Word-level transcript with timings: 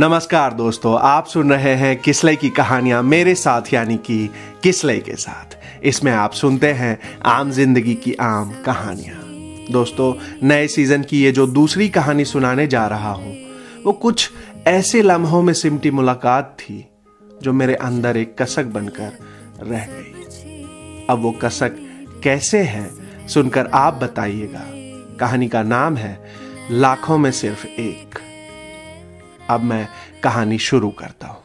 नमस्कार 0.00 0.52
दोस्तों, 0.52 0.98
आप 1.00 1.26
सुन 1.26 1.52
रहे 1.52 1.74
हैं 1.74 1.96
किसलई 1.96 2.36
की 2.36 2.48
कहानियाँ 2.50 3.02
मेरे 3.02 3.34
साथ, 3.34 3.62
यानी 3.74 3.96
कि 3.96 4.30
किसलई 4.62 4.98
के 4.98 5.14
साथ। 5.14 5.56
इसमें 5.84 6.10
आप 6.12 6.32
सुनते 6.32 6.66
हैं 6.72 6.98
आम 7.26 7.50
ज़िंदगी 7.50 7.94
की 7.94 8.14
आम 8.14 8.52
कहानियाँ। 8.66 9.16
दोस्तों, 9.72 10.14
नए 10.48 10.68
सीज़न 10.68 11.02
की 11.02 11.22
ये 11.22 11.32
जो 11.32 11.46
दूसरी 11.46 11.88
कहानी 11.88 12.24
सुनाने 12.24 12.66
जा 12.66 12.86
रहा 12.86 13.12
हूँ, 13.12 13.34
वो 13.84 13.92
कुछ 13.92 14.30
ऐसे 14.66 15.02
लम्हों 15.02 15.42
में 15.42 15.52
सिमटी 15.54 15.90
मुलाकात 15.90 16.56
थी, 16.60 16.84
जो 17.42 17.52
मेरे 17.52 17.74
अंदर 17.74 18.16
एक 18.16 18.34
कसक 18.42 18.64
बनकर 18.64 19.12
रह 19.62 19.86
गई। 19.90 21.06
अब 21.10 21.22
वो 21.22 21.32
कसक 21.32 21.76
कैसे 22.24 22.62
है, 22.62 22.90
सुनकर 23.28 23.66
आप 23.66 24.00
बताइएगा। 24.02 24.64
कहानी 25.20 25.48
का 25.48 25.62
नाम 25.62 25.96
है, 25.96 26.18
लाखों 26.70 27.18
में 27.18 27.30
सिर्फ़ 27.32 27.66
एक। 27.66 28.18
अब 29.50 29.60
मैं 29.60 29.88
कहानी 30.22 30.58
शुरू 30.58 30.90
करता 30.90 31.26
हूँ। 31.26 31.42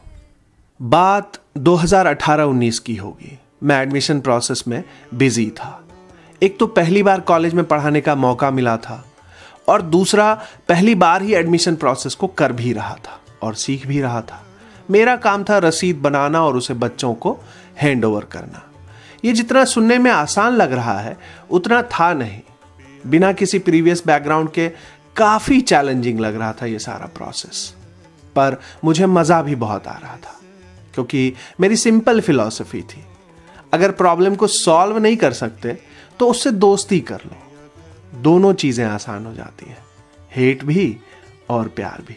बात 0.82 1.38
2018-19 1.58 2.78
की 2.78 2.96
होगी। 2.96 3.38
मैं 3.62 3.82
एडमिशन 3.82 4.20
प्रोसेस 4.20 4.64
में 4.68 4.84
बिज़ी 5.14 5.50
था। 5.50 5.88
एक 6.42 6.58
तो 6.58 6.66
पहली 6.66 7.02
बार 7.02 7.20
कॉलेज 7.20 7.54
में 7.54 7.64
पढ़ाने 7.64 8.00
का 8.00 8.14
मौका 8.14 8.50
मिला 8.50 8.76
था 8.76 9.04
और 9.68 9.82
दूसरा, 9.82 10.34
पहली 10.68 10.94
बार 10.94 11.22
ही 11.22 11.34
एडमिशन 11.34 11.76
प्रोसेस 11.76 12.14
को 12.14 12.26
कर 12.26 12.52
भी 12.52 12.72
रहा 12.72 12.94
था 12.94 13.20
और 13.42 13.54
सीख 13.54 13.86
भी 13.86 14.00
रहा 14.00 14.20
था। 14.20 14.42
मेरा 14.90 15.16
काम 15.16 15.44
था 15.44 15.58
रसीद 15.58 15.96
बनाना 15.96 16.42
और 16.44 16.56
उसे 16.56 16.74
बच्चों 16.74 17.14
को 17.14 17.36
हैंड 17.80 18.04
ओवर 18.04 18.24
करना। 18.24 18.62
ये 19.24 19.32
जितना 19.32 19.64
सुनने 19.64 19.98
में 19.98 20.10
आसान 20.10 20.52
लग 20.52 20.72
रहा 20.72 20.98
है, 21.00 21.16
उतना 21.50 21.82
था 21.82 22.12
नहीं। 22.12 22.40
बिना 23.06 23.32
किसी 23.32 23.58
प्रीवियस 23.58 24.02
बैकग्राउंड 24.06 24.50
के 24.50 24.68
काफ़ी 25.16 25.60
चैलेंजिंग 25.60 26.20
लग 26.20 26.36
रहा 26.36 26.52
था 26.52 26.66
ये 26.66 26.78
सारा 26.78 27.06
प्रोसेस 27.06 27.74
पर 28.36 28.56
मुझे 28.84 29.06
मज़ा 29.08 29.40
भी 29.42 29.54
बहुत 29.56 29.86
आ 29.86 29.94
रहा 29.94 30.16
था, 30.16 30.40
क्योंकि 30.94 31.32
मेरी 31.60 31.76
सिंपल 31.78 32.20
फिलॉसफी 32.20 32.82
थी। 32.84 33.04
अगर 33.72 33.90
प्रॉब्लम 33.94 34.34
को 34.34 34.46
सॉल्व 34.48 34.98
नहीं 34.98 35.16
कर 35.16 35.32
सकते 35.34 35.76
तो 36.20 36.28
उससे 36.28 36.50
दोस्ती 36.52 37.00
कर 37.02 37.20
लो। 37.24 38.20
दोनों 38.22 38.52
चीज़ें 38.54 38.84
आसान 38.86 39.26
हो 39.26 39.32
जाती 39.34 39.68
हैं 39.68 39.84
हेट 40.32 40.64
भी 40.64 40.96
और 41.50 41.68
प्यार 41.70 42.02
भी। 42.02 42.16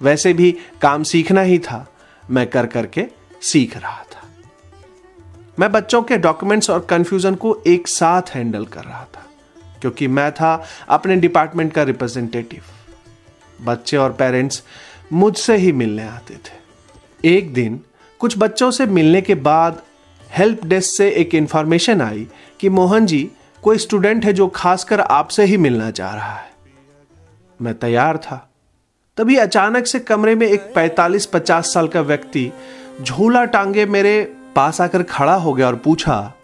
वैसे 0.00 0.32
भी 0.32 0.50
काम 0.82 1.02
सीखना 1.04 1.40
ही 1.42 1.58
था, 1.60 1.86
मैं 2.24 2.46
कर 2.46 2.66
करके 2.68 3.06
सीख 3.42 3.76
रहा 3.76 4.02
था। 4.04 4.20
मैं 5.58 5.70
बच्चों 5.72 6.02
के 6.02 6.16
डॉक्यूमेंट्स 6.18 6.70
और 6.70 6.80
कंफ्यूजन 6.90 7.34
को 7.34 7.56
एक 7.66 7.88
साथ 7.88 8.34
हैंडल 8.34 8.64
कर 8.66 8.84
रहा 8.84 9.04
था, 9.06 9.24
क्योंकि 9.80 10.06
मैं 10.08 10.30
था 10.32 10.54
अपने 10.88 11.16
डिपार्टमेंट 11.18 11.72
का 11.72 11.82
रिप्रेजेंटेटिव 11.84 12.62
बच्चे 13.60 13.96
और 13.96 14.12
पेरेंट्स 14.12 14.62
मुझसे 15.12 15.56
ही 15.56 15.72
मिलने 15.72 16.02
आते 16.02 16.34
थे। 16.34 17.28
एक 17.28 17.52
दिन 17.54 17.80
कुछ 18.18 18.34
बच्चों 18.38 18.70
से 18.70 18.86
मिलने 18.86 19.20
के 19.20 19.34
बाद 19.34 19.82
हेल्प 20.30 20.64
डेस्क 20.64 20.90
से 20.90 21.10
एक 21.10 21.34
इंफॉर्मेशन 21.34 22.00
आई 22.00 22.26
कि 22.60 22.68
मोहन 22.68 23.06
जी, 23.06 23.30
कोई 23.62 23.78
स्टूडेंट 23.78 24.24
है 24.24 24.32
जो 24.32 24.46
खासकर 24.48 25.00
आपसे 25.00 25.44
ही 25.44 25.56
मिलना 25.56 25.90
चाह 25.90 26.14
रहा 26.14 26.34
है। 26.34 26.50
मैं 27.62 27.74
तैयार 27.74 28.16
था। 28.16 28.48
तभी 29.16 29.36
अचानक 29.36 29.86
से 29.86 30.00
कमरे 30.00 30.34
में 30.34 30.46
एक 30.46 30.72
45-50 30.76 31.72
साल 31.74 31.88
का 31.88 32.00
व्यक्ति 32.00 32.50
झोला 33.02 33.44
टांगे 33.44 33.86
मेरे 33.86 34.22
पास 34.56 34.80
आकर 34.80 35.02
खड़ा 35.02 35.34
हो 35.34 35.52
गया 35.52 35.66
और 35.66 35.76
पूछा, 35.76 36.34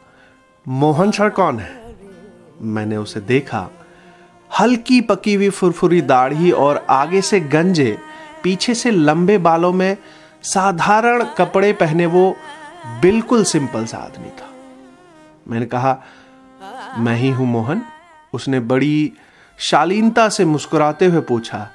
मोहन 0.68 1.10
सर 1.10 1.30
कौन 1.30 1.58
है? 1.58 1.96
मैंने 2.62 2.96
उसे 2.96 3.20
देखा। 3.20 3.68
हल्की 4.60 5.00
पकी 5.00 5.34
हुई 5.34 5.48
फुरफुरी 5.50 6.00
दाढ़ी 6.00 6.50
और 6.50 6.86
आगे 6.90 7.20
से 7.20 7.40
गंजे 7.40 7.98
पीछे 8.42 8.74
से 8.74 8.90
लंबे 8.90 9.38
बालों 9.38 9.72
में 9.72 9.96
साधारण 10.42 11.24
कपड़े 11.24 11.72
पहने 11.72 12.06
वो 12.06 12.36
बिल्कुल 13.02 13.44
सिंपल 13.44 13.84
सा 13.84 13.98
आदमी 13.98 14.28
था। 14.28 14.50
मैंने 15.48 15.66
कहा, 15.66 16.02
मैं 16.98 17.16
ही 17.16 17.30
हूँ 17.30 17.46
मोहन। 17.46 17.82
उसने 18.32 18.60
बड़ी 18.60 19.12
शालीनता 19.58 20.28
से 20.28 20.44
मुस्कुराते 20.44 21.06
हुए 21.06 21.20
पूछा, 21.20 21.68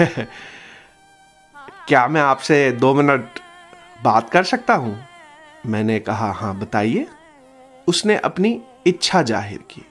क्या 1.88 2.08
मैं 2.08 2.20
आपसे 2.20 2.70
दो 2.72 2.94
मिनट 2.94 3.24
बात 4.04 4.30
कर 4.30 4.44
सकता 4.44 4.74
हूँ? 4.74 5.04
मैंने 5.66 5.98
कहा, 6.00 6.32
हाँ, 6.32 6.58
बताइए। 6.58 7.06
उसने 7.88 8.16
अपनी 8.16 8.60
इच्छा 8.86 9.22
ज़ाहिर 9.22 9.58
की। 9.58 9.86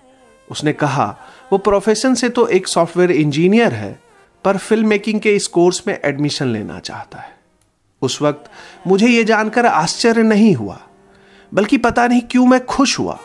उसने 0.52 0.74
कहा, 0.74 1.18
वो 1.52 1.58
प्रोफेशन 1.58 2.14
से 2.14 2.30
तो 2.30 2.48
एक 2.48 2.68
सॉफ्टवेयर 2.68 3.12
इंजीनियर 3.12 3.74
है। 3.74 4.00
पर 4.44 4.58
फ़िल्म 4.58 4.88
मेकिंग 4.88 5.20
के 5.22 5.36
इस 5.36 5.48
कोर्स 5.48 5.84
में 5.88 6.00
एडमिशन 6.06 6.48
लेना 6.48 6.80
चाहता 6.80 7.20
है। 7.20 7.38
उस 8.02 8.22
वक्त 8.22 8.52
मुझे 8.88 9.08
यह 9.08 9.24
जानकर 9.24 9.66
आश्चर्य 9.66 10.24
नहीं 10.24 10.56
हुआ, 10.56 10.80
बल्कि 11.54 11.78
पता 11.78 12.08
नहीं 12.08 12.22
क्यों 12.22 12.46
मैं 12.46 12.66
खुश 12.66 13.00
हुआ 13.00 13.20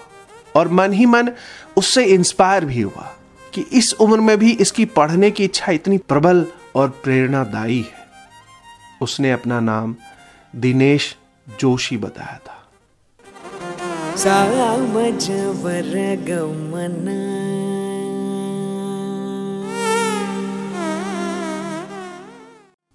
और 0.56 0.68
मन 0.68 0.92
ही 0.92 1.06
मन 1.06 1.28
उससे 1.76 2.04
इंस्पायर 2.04 2.64
भी 2.64 2.80
हुआ 2.80 3.16
कि 3.54 3.60
इस 3.72 3.94
उम्र 3.94 4.20
में 4.20 4.38
भी 4.38 4.52
इसकी 4.52 4.84
पढ़ने 4.84 5.30
की 5.30 5.44
इच्छा 5.44 5.72
इतनी 5.72 5.98
प्रबल 5.98 6.46
और 6.74 6.88
प्रेरणादायी 6.88 7.78
है। 7.78 8.04
उसने 9.00 9.32
अपना 9.32 9.60
नाम 9.60 9.96
दिनेश 10.56 11.16
जोशी 11.60 11.96
बताया 11.96 12.38
था। 12.46 12.68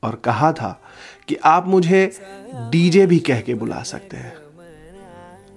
और 0.04 0.16
कहा 0.16 0.52
था 0.52 0.80
कि 1.28 1.36
आप 1.46 1.68
मुझे 1.68 2.12
डीजे 2.72 3.06
भी 3.06 3.20
कह 3.20 3.42
के 3.42 3.54
बुला 3.54 3.82
सकते 3.84 4.18
हैं। 4.18 4.34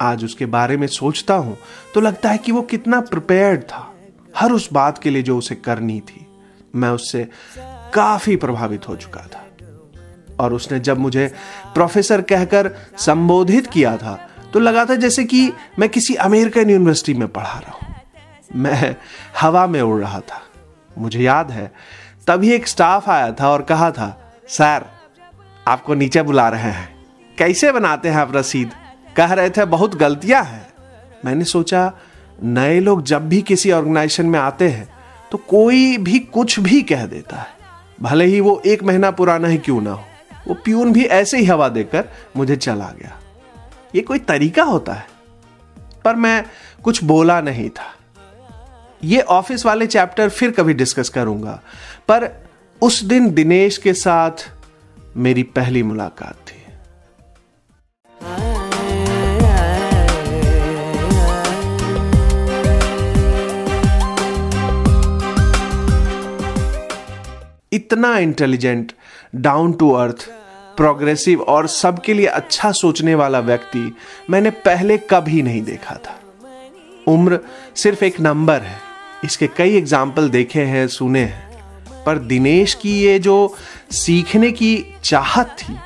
आज 0.01 0.23
उसके 0.25 0.45
बारे 0.47 0.77
में 0.77 0.87
सोचता 0.87 1.35
हूँ 1.35 1.57
तो 1.93 2.01
लगता 2.01 2.29
है 2.29 2.37
कि 2.37 2.51
वो 2.51 2.61
कितना 2.61 2.99
प्रिपेयर्ड 3.01 3.61
था। 3.63 3.89
हर 4.35 4.51
उस 4.51 4.71
बात 4.73 4.97
के 4.97 5.09
लिए 5.09 5.21
जो 5.21 5.37
उसे 5.37 5.55
करनी 5.55 5.99
थी, 5.99 6.25
मैं 6.75 6.89
उससे 6.89 7.27
काफ़ी 7.93 8.35
प्रभावित 8.35 8.87
हो 8.89 8.95
चुका 8.95 9.21
था। 9.23 9.39
और 10.39 10.53
उसने 10.53 10.79
जब 10.79 10.97
मुझे 10.97 11.27
प्रोफेसर 11.73 12.21
कहकर 12.21 12.71
संबोधित 12.97 13.67
किया 13.67 13.95
था 13.97 14.19
तो 14.53 14.59
लगा 14.59 14.85
था 14.85 14.95
जैसे 14.95 15.23
कि 15.23 15.51
मैं 15.79 15.89
किसी 15.89 16.15
अमेरिकन 16.15 16.69
यूनिवर्सिटी 16.69 17.13
में 17.13 17.27
पढ़ा 17.27 17.59
रहा 17.59 17.71
हूँ। 17.71 17.95
मैं 18.55 18.95
हवा 19.41 19.65
में 19.67 19.81
उड़ 19.81 19.99
रहा 20.01 20.19
था। 20.21 20.41
मुझे 20.97 21.19
याद 21.19 21.51
है, 21.51 21.71
तभी 22.27 22.51
एक 22.51 22.67
स्टाफ 22.67 23.09
आया 23.09 23.31
था 23.31 23.49
और 23.49 23.61
कहा 23.61 23.89
था 23.91 24.07
सर, 24.49 24.85
आपको 25.67 25.93
नीचे 25.93 26.21
बुला 26.21 26.49
रहे 26.49 26.61
हैं। 26.61 27.05
कैसे 27.37 27.71
बनाते 27.71 28.09
हैं 28.09 28.17
आप 28.17 28.35
रसीद? 28.35 28.71
कह 29.15 29.33
रहे 29.33 29.49
थे, 29.49 29.65
बहुत 29.65 29.95
गलतियाँ 29.95 30.43
हैं। 30.43 30.67
मैंने 31.25 31.43
सोचा, 31.43 31.93
नए 32.43 32.79
लोग 32.79 33.03
जब 33.03 33.29
भी 33.29 33.41
किसी 33.41 33.71
ऑर्गेनाइजेशन 33.71 34.25
में 34.25 34.39
आते 34.39 34.69
हैं 34.69 34.89
तो 35.31 35.37
कोई 35.37 35.97
भी 35.97 36.19
कुछ 36.19 36.59
भी 36.59 36.81
कह 36.81 37.05
देता 37.05 37.35
है। 37.35 37.47
भले 38.01 38.25
ही 38.25 38.39
वो 38.39 38.61
एक 38.65 38.83
महीना 38.83 39.11
पुराना 39.11 39.47
ही 39.47 39.57
क्यों 39.57 39.81
ना 39.81 39.91
हो। 39.91 40.03
वो 40.47 40.53
प्यून 40.53 40.93
भी 40.93 41.05
ऐसे 41.05 41.37
ही 41.37 41.45
हवा 41.45 41.69
देकर 41.69 42.09
मुझे 42.37 42.55
चला 42.55 42.91
गया। 42.99 43.19
ये 43.95 44.01
कोई 44.01 44.19
तरीका 44.19 44.63
होता 44.63 44.93
है? 44.93 45.07
पर 46.05 46.15
मैं 46.15 46.45
कुछ 46.83 47.03
बोला 47.03 47.41
नहीं 47.41 47.69
था। 47.69 47.93
ये 49.03 49.21
ऑफ़िस 49.21 49.65
वाले 49.65 49.87
चैप्टर 49.87 50.29
फिर 50.29 50.51
कभी 50.51 50.73
डिस्कस 50.73 51.09
करूँगा। 51.09 51.61
पर 52.07 52.42
उस 52.83 53.03
दिन 53.03 53.29
दिनेश 53.31 53.77
के 53.77 53.93
साथ 53.93 54.31
मेरी 55.17 55.43
पहली 55.57 55.83
मुलाकात 55.83 56.35
थी। 56.35 56.55
इतना 67.73 68.17
intelligent 68.17 68.91
down 69.35 69.73
to 69.73 69.91
earth 69.91 70.27
progressive 70.77 71.41
और 71.41 71.67
सबके 71.67 72.13
लिए 72.13 72.25
अच्छा 72.25 72.71
सोचने 72.71 73.15
वाला 73.15 73.39
व्यक्ति 73.39 73.95
मैंने 74.29 74.49
पहले 74.67 74.97
कभी 74.97 75.41
नहीं 75.41 75.61
देखा 75.61 75.95
था। 75.95 76.19
उम्र 77.07 77.39
सिर्फ़ 77.75 78.03
एक 78.05 78.19
नंबर 78.19 78.61
है। 78.61 78.77
इसके 79.23 79.47
कई 79.47 79.77
एग्ज़ाम्पल 79.77 80.29
देखे 80.29 80.63
हैं, 80.63 80.87
सुने 80.87 81.19
हैं। 81.19 81.52
पर 82.05 82.17
दिनेश 82.17 82.73
की 82.73 83.01
ये 83.01 83.19
जो 83.19 83.55
सीखने 83.91 84.51
की 84.51 84.95
चाहत 85.03 85.55
थी, 85.59 85.77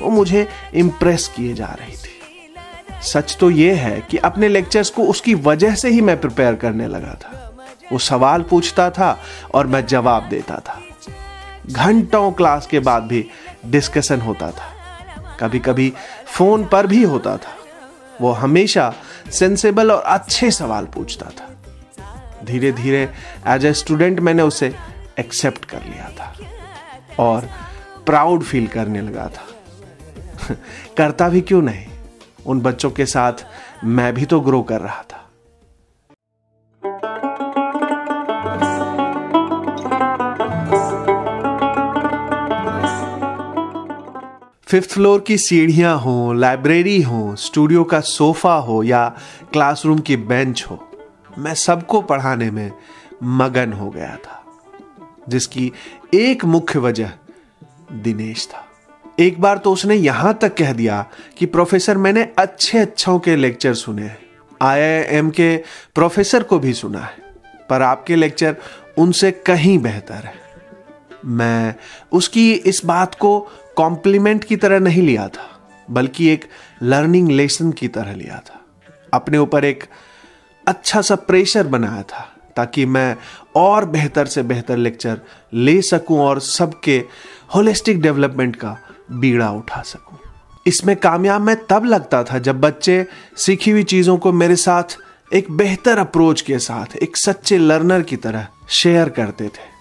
वो 0.00 0.10
मुझे 0.10 0.48
इम्प्रेस 0.74 1.28
किए 1.36 1.54
जा 1.54 1.66
रही 1.66 1.96
थी। 1.96 3.02
सच 3.02 3.36
तो 3.40 3.50
ये 3.50 3.74
है 3.74 4.00
कि 4.10 4.16
अपने 4.16 4.48
लेक्चर्स 4.48 4.90
को 4.90 5.02
उसकी 5.02 5.34
वजह 5.34 5.74
से 5.74 5.88
ही 5.88 6.00
मैं 6.00 6.20
प्रिपेयर 6.20 6.54
करने 6.54 6.86
लगा 6.88 7.14
था। 7.14 7.56
वो 7.92 7.98
सवाल 7.98 8.42
पूछता 8.42 8.90
था 8.90 9.18
और 9.54 9.66
मैं 9.66 9.86
जवाब 9.86 10.28
देता 10.28 10.54
था। 10.54 10.80
घंटों 11.66 12.32
क्लास 12.32 12.66
के 12.66 12.80
बाद 12.80 13.02
भी 13.02 13.24
डिस्कशन 13.66 14.20
होता 14.20 14.50
था। 14.50 14.72
कभी 15.40 15.58
कभी 15.58 15.92
फ़ोन 16.26 16.64
पर 16.64 16.86
भी 16.86 17.02
होता 17.02 17.36
था। 17.36 17.56
वो 18.20 18.32
हमेशा 18.32 18.94
सेंसेबल 19.32 19.92
और 19.92 20.02
अच्छे 20.02 20.50
सवाल 20.50 20.84
पूछता 20.84 21.26
था। 21.26 21.52
धीरे 22.44 22.72
धीरे 22.72 23.08
एज 23.46 23.64
ए 23.64 23.72
स्टूडेंट 23.72 24.20
मैंने 24.20 24.42
उसे 24.42 24.74
एक्सेप्ट 25.18 25.64
कर 25.64 25.82
लिया 25.82 26.10
था 26.10 26.34
और 27.18 27.48
प्राउड 28.06 28.42
फील 28.42 28.66
करने 28.66 29.00
लगा 29.00 29.28
था। 29.28 30.54
करता 30.96 31.28
भी 31.28 31.40
क्यों 31.40 31.62
नहीं? 31.62 31.86
उन 32.46 32.60
बच्चों 32.60 32.90
के 32.90 33.06
साथ 33.06 33.32
मैं 33.84 34.14
भी 34.14 34.24
तो 34.24 34.40
ग्रो 34.40 34.62
कर 34.62 34.80
रहा 34.80 35.02
था। 35.02 35.22
फिफ्थ 44.62 44.90
फ्लोर 44.90 45.20
की 45.20 45.38
सीढ़ियाँ 45.38 45.98
हो 45.98 46.32
लाइब्रेरी 46.32 47.02
हो 47.02 47.36
स्टूडियो 47.36 47.84
का 47.84 48.00
सोफा 48.00 48.54
हो 48.54 48.82
या 48.82 49.08
क्लासरूम 49.52 49.98
की 49.98 50.16
बेंच 50.16 50.64
हो, 50.70 50.90
मैं 51.38 51.54
सबको 51.54 52.00
पढ़ाने 52.02 52.50
में 52.50 52.72
मगन 53.22 53.72
हो 53.72 53.90
गया 53.90 54.16
था। 54.16 54.42
जिसकी 55.28 55.72
एक 56.14 56.44
मुख्य 56.44 56.78
वजह 56.78 57.12
दिनेश 57.92 58.46
था। 58.46 58.66
एक 59.20 59.40
बार 59.40 59.58
तो 59.58 59.72
उसने 59.72 59.94
यहाँ 59.94 60.34
तक 60.34 60.56
कह 60.56 60.72
दिया 60.72 61.06
कि, 61.38 61.46
प्रोफेसर, 61.46 61.96
मैंने 61.96 62.32
अच्छे 62.38 62.78
अच्छों 62.78 63.18
के 63.18 63.36
लेक्चर 63.36 63.74
सुने 63.74 64.02
हैं। 64.02 64.18
आईआईएम 64.62 65.30
के 65.30 65.56
प्रोफेसर 65.94 66.42
को 66.42 66.58
भी 66.58 66.72
सुना 66.72 67.00
है, 67.00 67.16
पर 67.70 67.82
आपके 67.82 68.16
लेक्चर 68.16 68.56
उनसे 68.98 69.30
कहीं 69.30 69.78
बेहतर 69.78 70.14
है। 70.14 70.34
मैं 71.24 71.74
उसकी 72.12 72.52
इस 72.52 72.84
बात 72.84 73.14
को 73.14 73.48
कॉम्प्लीमेंट 73.76 74.44
की 74.44 74.56
तरह 74.56 74.78
नहीं 74.78 75.02
लिया 75.02 75.28
था, 75.28 75.70
बल्कि 75.90 76.28
एक 76.28 76.44
लर्निंग 76.82 77.28
लेसन 77.28 77.72
की 77.72 77.88
तरह 77.88 78.12
लिया 78.12 78.42
था। 78.46 78.60
अपने 79.14 79.38
ऊपर 79.38 79.64
एक 79.64 79.84
अच्छा 80.68 81.00
सा 81.00 81.14
प्रेशर 81.14 81.66
बनाया 81.66 82.02
था। 82.02 82.35
ताकि 82.56 82.86
मैं 82.86 83.16
और 83.56 83.84
बेहतर 83.84 84.26
से 84.26 84.42
बेहतर 84.42 84.76
लेक्चर 84.76 85.20
ले 85.54 85.82
सकूँ 85.82 86.18
और 86.20 86.40
सबके 86.40 87.04
होलिस्टिक 87.54 88.00
डेवलपमेंट 88.00 88.56
का 88.56 88.76
बीड़ा 89.10 89.50
उठा 89.50 89.82
सकूँ। 89.82 90.18
इसमें 90.66 90.96
कामयाब 90.96 91.40
मैं 91.40 91.56
तब 91.66 91.84
लगता 91.84 92.24
था 92.24 92.38
जब 92.38 92.60
बच्चे 92.60 93.06
सीखी 93.36 93.70
हुई 93.70 93.82
चीज़ों 93.82 94.16
को 94.18 94.32
मेरे 94.32 94.56
साथ 94.56 94.98
एक 95.34 95.50
बेहतर 95.50 95.98
अप्रोच 95.98 96.40
के 96.40 96.58
साथ, 96.58 96.96
एक 96.96 97.16
सच्चे 97.16 97.58
लर्नर 97.58 98.02
की 98.02 98.16
तरह 98.16 98.46
शेयर 98.68 99.08
करते 99.08 99.44
थे। 99.44 99.74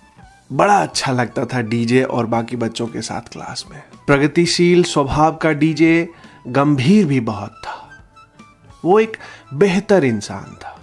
बड़ा 0.54 0.78
अच्छा 0.78 1.12
लगता 1.12 1.46
था 1.46 1.62
डीजे 1.62 2.04
और 2.04 2.26
बाकी 2.26 2.56
बच्चों 2.56 2.88
के 2.88 3.02
साथ 3.02 3.22
क्लास 3.22 3.66
में। 3.72 3.82
प्रगतिशील 4.08 4.84
स्वभाव 4.84 5.36
का 5.36 5.52
डीजे 5.52 6.10
गंभीर 6.48 7.06
भी 7.06 7.20
बहुत 7.20 7.52
था। 7.52 7.90
वो 8.86 9.00
एक 9.00 9.18
बेहतर 9.54 10.04
इंसान 10.04 10.56
था। 10.56 10.75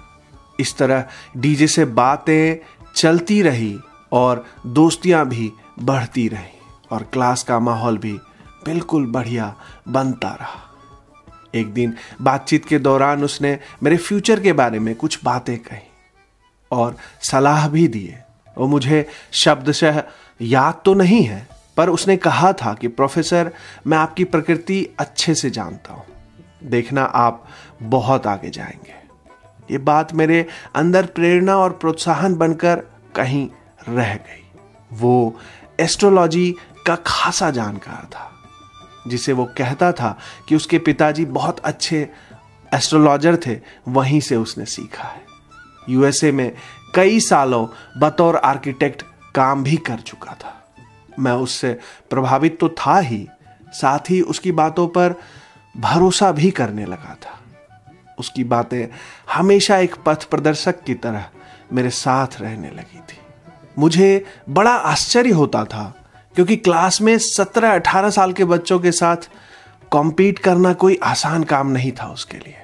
इस 0.62 0.76
तरह 0.76 1.05
डीजे 1.37 1.67
से 1.67 1.85
बातें 1.85 2.67
चलती 2.94 3.43
रही 3.43 3.79
और 4.12 4.44
दोस्तियाँ 4.67 5.29
भी 5.29 5.53
बढ़ती 5.79 6.29
रही 6.29 6.59
और 6.91 7.03
क्लास 7.03 7.43
का 7.43 7.59
माहौल 7.59 7.99
भी 7.99 8.12
बिल्कुल 8.64 9.06
बढ़िया 9.06 9.55
बनता 9.88 10.29
रहा। 10.29 10.69
एक 11.55 11.73
दिन 11.75 11.94
बातचीत 12.20 12.64
के 12.64 12.79
दौरान 12.79 13.25
उसने 13.25 13.59
मेरे 13.82 13.97
फ्यूचर 13.97 14.41
के 14.41 14.53
बारे 14.53 14.79
में 14.79 14.94
कुछ 14.94 15.19
बातें 15.25 15.59
कही 15.59 15.88
और 16.70 16.97
सलाह 17.23 17.69
भी 17.69 17.88
दिए 17.88 18.19
वो 18.59 18.67
मुझे 18.67 19.06
शब्दशः 19.32 20.03
याद 20.41 20.81
तो 20.85 20.94
नहीं 20.94 21.23
है, 21.23 21.49
पर 21.76 21.91
उसने 21.91 22.17
कहा 22.17 22.53
था 22.53 22.75
कि, 22.75 22.88
प्रोफेसर, 22.88 23.53
मैं 23.87 23.99
आपकी 23.99 24.25
प्रकृति 24.25 24.94
अच्छे 24.99 25.35
से 25.35 25.50
जानता 25.50 25.93
हूँ। 25.93 26.05
देखना 26.64 27.03
आप 27.03 27.44
बहुत 27.82 28.26
आगे 28.26 28.50
जाएँगे। 28.50 29.01
ये 29.70 29.79
बात 29.79 30.14
मेरे 30.14 30.47
अंदर 30.75 31.06
प्रेरणा 31.06 31.56
और 31.56 31.73
प्रोत्साहन 31.73 32.35
बनकर 32.35 32.82
कहीं 33.14 33.49
रह 33.88 34.14
गई। 34.14 34.43
वो 34.93 35.38
एस्ट्रोलॉजी 35.81 36.55
का 36.87 36.97
खासा 37.06 37.50
जानकार 37.50 38.05
था, 38.06 38.31
जिसे 39.09 39.32
वो 39.32 39.44
कहता 39.59 39.93
था 39.93 40.17
कि 40.49 40.56
उसके 40.56 40.79
पिताजी 40.79 41.25
बहुत 41.25 41.61
अच्छे 41.61 42.09
एस्ट्रोलॉजर 42.75 43.37
थे, 43.47 43.59
वहीं 43.88 44.20
से 44.20 44.37
उसने 44.37 44.64
सीखा 44.64 45.05
है। 45.05 45.20
यूएसए 45.88 46.32
में 46.32 46.53
कई 46.94 47.20
सालों 47.20 47.67
बतौर 48.00 48.37
आर्किटेक्ट 48.37 49.03
काम 49.35 49.62
भी 49.64 49.76
कर 49.76 50.00
चुका 50.00 50.35
था। 50.35 50.55
मैं 51.19 51.32
उससे 51.32 51.73
प्रभावित 52.11 52.59
तो 52.61 52.69
था 52.79 52.99
ही, 52.99 53.26
साथ 53.73 54.11
ही 54.11 54.20
उसकी 54.20 54.53
बातों 54.53 54.88
पर 54.88 55.14
भरोसा 55.75 56.32
भी 56.32 56.50
करने 56.50 56.85
लगा 56.85 57.17
था। 57.23 57.38
उसकी 58.22 58.44
बातें 58.44 58.86
हमेशा 59.32 59.78
एक 59.78 59.94
पथ 60.06 60.24
प्रदर्शक 60.24 60.82
की 60.84 60.94
तरह 60.94 61.24
मेरे 61.72 61.90
साथ 61.90 62.40
रहने 62.40 62.70
लगी 62.70 62.98
थी। 62.98 63.19
मुझे 63.78 64.24
बड़ा 64.48 64.70
आश्चर्य 64.70 65.30
होता 65.30 65.64
था, 65.64 65.84
क्योंकि 66.34 66.56
क्लास 66.56 67.00
में 67.02 67.16
सत्रह 67.19 67.74
अठारह 67.74 68.10
साल 68.10 68.32
के 68.32 68.44
बच्चों 68.44 68.78
के 68.80 68.92
साथ 68.92 69.28
कॉम्पीट 69.90 70.38
करना 70.38 70.72
कोई 70.72 70.98
आसान 71.02 71.44
काम 71.44 71.70
नहीं 71.70 71.92
था 71.92 72.06
उसके 72.06 72.38
लिए। 72.38 72.56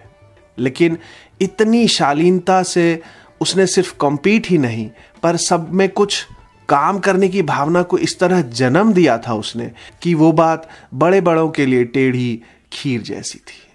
लेकिन 0.58 0.99
इतनी 1.40 1.87
शालीनता 1.88 2.62
से 2.62 3.02
उसने 3.40 3.66
सिर्फ़ 3.66 3.94
कॉम्पीट 3.96 4.46
ही 4.46 4.58
नहीं, 4.58 4.90
पर 5.22 5.37
सब 5.37 5.72
में 5.72 5.88
कुछ 5.88 6.26
काम 6.69 6.99
करने 6.99 7.28
की 7.28 7.43
भावना 7.43 7.82
को 7.82 7.99
इस 7.99 8.19
तरह 8.19 8.43
जन्म 8.43 8.93
दिया 8.93 9.19
था 9.19 9.34
उसने, 9.34 9.70
कि 10.02 10.14
वो 10.14 10.32
बात 10.32 10.69
बड़े 10.94 11.20
बड़ों 11.20 11.49
के 11.50 11.66
लिए 11.66 11.84
टेढ़ी 11.84 12.43
खीर 12.72 13.02
जैसी 13.02 13.38
थी। 13.38 13.68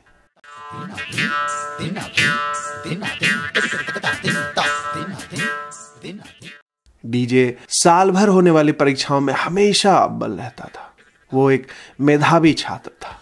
डीजे 7.04 7.58
साल 7.70 8.12
भर 8.12 8.28
होने 8.28 8.52
वाली 8.52 8.72
परीक्षाओं 8.72 9.20
में 9.22 9.34
हमेशा 9.34 9.96
अव्वल 9.96 10.31
रहता 10.31 10.68
था। 10.68 10.90
वो 11.31 11.50
एक 11.52 11.68
मेधावी 12.02 12.54
छात्र 12.54 12.92
था, 12.92 13.18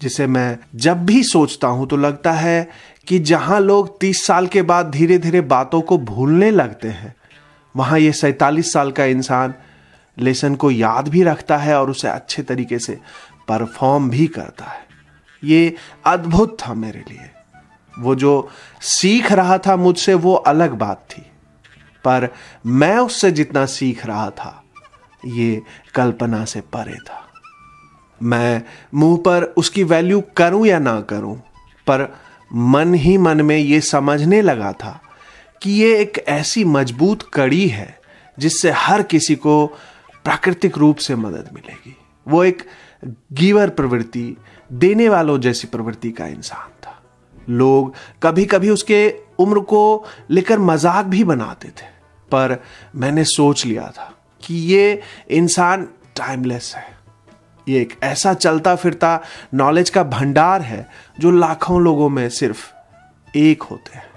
जिसे 0.00 0.26
मैं 0.26 0.58
जब 0.76 1.04
भी 1.06 1.22
सोचता 1.22 1.68
हूँ 1.68 1.86
तो 1.88 1.96
लगता 1.96 2.32
है 2.32 2.68
कि 3.08 3.18
जहाँ 3.18 3.60
लोग 3.60 4.00
तीस 4.00 4.24
साल 4.26 4.46
के 4.46 4.62
बाद 4.62 4.90
धीरे 4.90 5.18
धीरे 5.18 5.40
बातों 5.40 5.80
को 5.80 5.98
भूलने 5.98 6.50
लगते 6.50 6.88
हैं, 6.88 7.14
वहाँ 7.74 7.98
ये 7.98 8.12
सैतालीस 8.12 8.72
साल 8.72 8.92
का 8.92 9.04
इंसान 9.06 9.54
लेसन 10.16 10.54
को 10.54 10.70
याद 10.70 11.08
भी 11.08 11.22
रखता 11.22 11.56
है 11.56 11.80
और 11.80 11.90
उसे 11.90 12.08
अच्छे 12.08 12.42
तरीके 12.42 12.78
से 12.78 12.98
परफॉर्म 13.48 14.10
भी 14.10 14.26
करता 14.26 14.64
है। 14.64 14.89
ये 15.44 15.74
अद्भुत 16.06 16.56
था 16.60 16.74
मेरे 16.74 17.04
लिए। 17.10 17.30
वो 17.98 18.14
जो 18.14 18.48
सीख 18.80 19.32
रहा 19.32 19.58
था 19.58 19.76
मुझसे, 19.76 20.14
वो 20.14 20.34
अलग 20.34 20.70
बात 20.70 21.06
थी। 21.10 21.22
पर 22.04 22.28
मैं 22.66 22.96
उससे 22.98 23.30
जितना 23.30 23.66
सीख 23.66 24.06
रहा 24.06 24.30
था, 24.30 24.64
ये 25.26 25.62
कल्पना 25.94 26.44
से 26.44 26.60
परे 26.60 26.96
था। 26.96 27.26
मैं 28.22 28.62
मुँह 28.94 29.18
पर 29.18 29.42
उसकी 29.42 29.82
वैल्यू 29.84 30.22
करूँ 30.36 30.66
या 30.66 30.78
ना 30.78 31.00
करूँ, 31.00 31.36
पर 31.86 32.16
मन 32.54 32.94
ही 32.94 33.18
मन 33.18 33.40
में 33.40 33.56
ये 33.56 33.80
समझने 33.80 34.40
लगा 34.42 34.72
था 34.72 35.00
कि 35.62 35.70
ये 35.70 35.98
एक 35.98 36.24
ऐसी 36.28 36.64
मज़बूत 36.64 37.30
कड़ी 37.34 37.68
है, 37.68 37.98
जिससे 38.38 38.70
हर 38.70 39.02
किसी 39.02 39.34
को 39.34 39.66
प्राकृतिक 40.24 40.78
रूप 40.78 40.96
से 40.96 41.14
मदद 41.14 41.50
मिलेगी। 41.54 41.96
वो 42.28 42.44
एक 42.44 42.62
गिवर 43.02 43.70
प्रवृत्ति 43.70 44.36
देने 44.70 45.08
वालों 45.08 45.38
जैसी 45.40 45.68
प्रवृत्ति 45.68 46.10
का 46.10 46.26
इंसान 46.26 46.70
था। 46.82 46.96
लोग 47.48 47.94
कभी 48.22 48.44
कभी 48.44 48.70
उसके 48.70 49.08
उम्र 49.38 49.60
को 49.60 50.04
लेकर 50.30 50.58
मज़ाक 50.58 51.06
भी 51.06 51.24
बनाते 51.24 51.68
थे, 51.68 51.86
पर 52.30 52.58
मैंने 52.96 53.24
सोच 53.24 53.64
लिया 53.66 53.90
था 53.90 54.12
कि 54.42 54.54
ये 54.66 55.00
इंसान 55.30 55.88
टाइमलेस 56.16 56.72
है। 56.76 56.88
ये 57.66 57.80
एक 57.80 57.98
ऐसा 58.02 58.34
चलता 58.34 58.74
फिरता 58.76 59.18
नॉलेज 59.54 59.90
का 59.90 60.02
भंडार 60.04 60.62
है 60.62 60.86
जो 61.20 61.30
लाखों 61.30 61.80
लोगों 61.82 62.08
में 62.08 62.28
सिर्फ़ 62.30 62.68
एक 63.34 63.62
होते 63.62 63.94
हैं। 63.94 64.08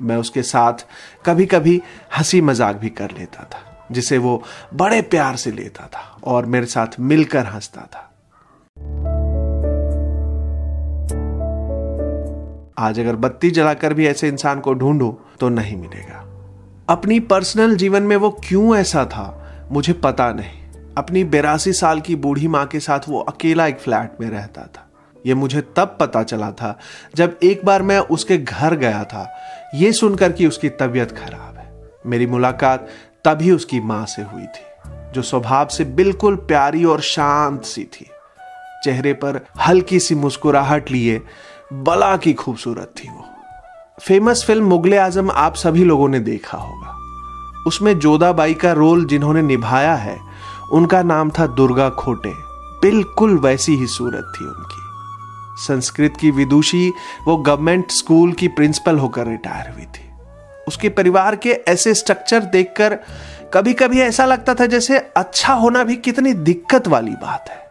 मैं 0.00 0.16
उसके 0.16 0.42
साथ 0.42 0.84
कभी 1.26 1.46
कभी 1.46 1.80
हँसी 2.18 2.40
मज़ाक 2.40 2.76
भी 2.76 2.88
कर 2.90 3.10
लेता 3.10 3.44
था, 3.44 3.86
जिसे 3.92 4.18
वो 4.18 4.42
बड़े 4.74 5.00
प्यार 5.02 5.36
से 5.36 5.50
लेता 5.52 5.86
था 5.86 6.04
और 6.24 6.46
मेरे 6.46 6.66
साथ 6.66 7.00
मिलकर 7.00 7.46
हंसता 7.46 7.80
था। 7.80 8.06
आज 12.78 13.00
अगर 13.00 13.16
बत्ती 13.16 13.50
जलाकर 13.50 13.94
भी 13.94 14.06
ऐसे 14.06 14.28
इंसान 14.28 14.60
को 14.60 14.74
ढूंढूं 14.74 15.12
तो 15.40 15.48
नहीं 15.48 15.76
मिलेगा। 15.76 16.26
अपनी 16.88 17.20
पर्सनल 17.20 17.76
जीवन 17.76 18.02
में 18.02 18.16
वो 18.16 18.30
क्यों 18.44 18.76
ऐसा 18.76 19.04
था, 19.04 19.68
मुझे 19.72 19.92
पता 19.92 20.32
नहीं। 20.32 20.94
अपनी 20.98 21.24
बेरासी 21.24 21.72
साल 21.72 22.00
की 22.00 22.16
बूढ़ी 22.16 22.48
माँ 22.48 22.66
के 22.66 22.80
साथ 22.80 23.08
वो 23.08 23.20
अकेला 23.20 23.66
एक 23.66 23.80
फ्लैट 23.80 24.20
में 24.20 24.28
रहता 24.30 24.62
था। 24.62 24.89
ये 25.26 25.34
मुझे 25.34 25.60
तब 25.76 25.96
पता 26.00 26.22
चला 26.22 26.50
था 26.50 26.78
जब 27.16 27.38
एक 27.42 27.64
बार 27.64 27.82
मैं 27.82 27.98
उसके 27.98 28.38
घर 28.38 28.74
गया 28.74 29.04
था। 29.04 29.28
ये 29.74 29.92
सुनकर 29.92 30.32
कि 30.32 30.46
उसकी 30.46 30.68
तबीयत 30.68 31.12
खराब 31.12 31.58
है। 31.58 31.72
मेरी 32.06 32.26
मुलाकात 32.26 32.88
तभी 33.24 33.50
उसकी 33.50 33.80
माँ 33.80 34.06
से 34.06 34.22
हुई 34.22 34.42
थी, 34.42 34.64
जो 35.12 35.22
स्वभाव 35.22 35.68
से 35.68 35.84
बिल्कुल 35.84 36.36
प्यारी 36.36 36.84
और 36.84 37.00
शांत 37.00 37.64
सी 37.64 37.84
थी। 37.84 38.06
चेहरे 38.84 39.12
पर 39.12 39.40
हल्की 39.66 40.00
सी 40.00 40.14
मुस्कुराहट 40.14 40.90
लिए 40.90 41.20
बला 41.72 42.16
की 42.16 42.32
खूबसूरत 42.32 42.94
थी 42.98 43.08
वो। 43.08 43.24
फ़ेमस 44.00 44.44
फ़िल्म 44.46 44.64
मुगले 44.64 44.96
आज़म 44.96 45.30
आप 45.30 45.54
सभी 45.54 45.84
लोगों 45.84 46.08
ने 46.08 46.20
देखा 46.20 46.58
होगा। 46.58 46.96
उसमें 47.66 47.98
जोधाबाई 47.98 48.54
का 48.54 48.72
रोल 48.72 49.04
जिन्होंने 49.04 49.42
निभाया 49.42 49.94
है, 49.94 50.18
उनका 50.72 51.02
नाम 51.02 51.30
था 51.30 51.46
दुर्गा 51.46 51.90
खोटे। 51.90 52.32
बिल्कुल 52.82 53.38
वैसी 53.38 53.76
ही 53.76 53.86
सूरत 53.86 54.32
थी 54.36 54.44
उनकी। 54.44 54.69
संस्कृत 55.60 56.14
की 56.20 56.30
विदुषी, 56.30 56.92
वो 57.24 57.36
गवर्नमेंट 57.36 57.90
स्कूल 57.90 58.32
की 58.32 58.48
प्रिंसिपल 58.48 58.98
होकर 58.98 59.26
रिटायर 59.26 59.70
हुई 59.70 59.84
थी। 59.84 60.10
उसके 60.68 60.88
परिवार 60.88 61.36
के 61.36 61.50
ऐसे 61.50 61.94
स्ट्रक्चर 61.94 62.40
देखकर 62.40 62.98
कभी 63.54 63.72
कभी 63.72 64.00
ऐसा 64.00 64.24
लगता 64.24 64.54
था 64.54 64.66
जैसे 64.66 64.98
अच्छा 64.98 65.54
होना 65.54 65.84
भी 65.84 65.96
कितनी 65.96 66.32
दिक्कत 66.32 66.88
वाली 66.88 67.10
बात 67.10 67.48
है। 67.50 67.70